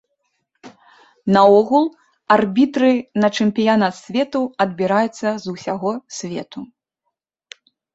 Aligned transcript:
Наогул, 1.37 1.85
арбітры 2.37 2.91
на 3.21 3.27
чэмпіянат 3.39 3.93
свету 4.03 4.45
адбіраюцца 4.69 5.27
з 5.47 5.57
усяго 5.57 5.91
свету. 6.21 6.71